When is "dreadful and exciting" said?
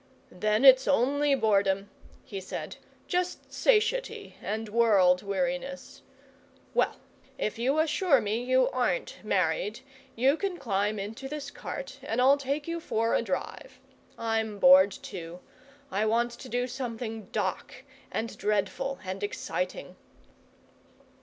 18.39-19.97